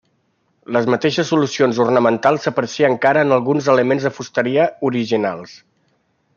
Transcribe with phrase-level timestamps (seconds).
[0.77, 5.49] Les mateixes solucions ornamentals s'aprecia encara en alguns elements de fusteria original.